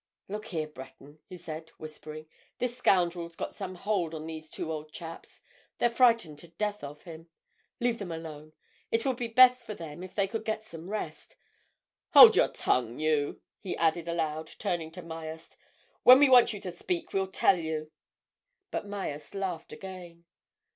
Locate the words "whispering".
1.77-2.25